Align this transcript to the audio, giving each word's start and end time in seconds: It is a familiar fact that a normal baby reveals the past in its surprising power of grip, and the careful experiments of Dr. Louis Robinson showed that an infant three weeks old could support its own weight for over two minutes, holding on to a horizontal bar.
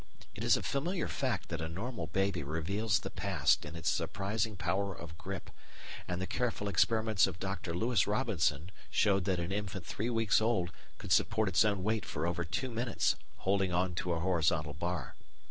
It 0.33 0.43
is 0.43 0.57
a 0.57 0.63
familiar 0.63 1.07
fact 1.07 1.49
that 1.49 1.61
a 1.61 1.69
normal 1.69 2.07
baby 2.07 2.41
reveals 2.41 2.97
the 3.01 3.11
past 3.11 3.65
in 3.65 3.75
its 3.75 3.87
surprising 3.87 4.55
power 4.55 4.95
of 4.95 5.15
grip, 5.19 5.51
and 6.07 6.19
the 6.19 6.25
careful 6.25 6.67
experiments 6.67 7.27
of 7.27 7.39
Dr. 7.39 7.71
Louis 7.75 8.07
Robinson 8.07 8.71
showed 8.89 9.25
that 9.25 9.39
an 9.39 9.51
infant 9.51 9.85
three 9.85 10.09
weeks 10.09 10.41
old 10.41 10.71
could 10.97 11.11
support 11.11 11.49
its 11.49 11.63
own 11.63 11.83
weight 11.83 12.03
for 12.07 12.25
over 12.25 12.43
two 12.43 12.71
minutes, 12.71 13.15
holding 13.37 13.71
on 13.71 13.93
to 13.93 14.13
a 14.13 14.19
horizontal 14.19 14.73
bar. 14.73 15.13